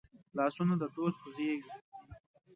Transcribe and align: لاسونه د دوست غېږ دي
لاسونه 0.37 0.73
د 0.81 0.83
دوست 0.95 1.19
غېږ 1.35 1.37
دي 1.39 1.55